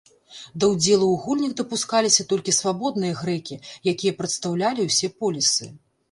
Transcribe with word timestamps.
Да 0.61 0.65
ўдзелу 0.69 1.07
ў 1.09 1.17
гульнях 1.25 1.51
дапускаліся 1.59 2.23
толькі 2.31 2.55
свабодныя 2.59 3.17
грэкі, 3.19 3.57
якія 3.91 4.15
прадстаўлялі 4.23 4.87
ўсе 4.89 5.11
полісы. 5.21 5.69